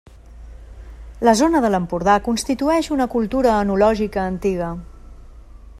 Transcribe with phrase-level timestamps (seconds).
[1.29, 4.71] La zona de l'Empordà constitueix una cultura enològica antiga.